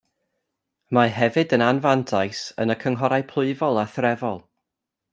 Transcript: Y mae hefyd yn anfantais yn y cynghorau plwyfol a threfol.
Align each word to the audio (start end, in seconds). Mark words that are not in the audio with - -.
Y 0.93 0.95
mae 0.97 1.11
hefyd 1.17 1.53
yn 1.59 1.65
anfantais 1.67 2.41
yn 2.65 2.77
y 2.77 2.79
cynghorau 2.87 3.29
plwyfol 3.35 3.81
a 3.83 3.89
threfol. 3.97 4.45